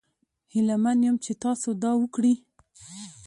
هیله 0.53 0.75
من 0.83 0.97
یم 1.05 1.15
چې 1.25 1.31
تاسو 1.43 1.69
دا 1.83 1.91
وکړي. 2.01 2.33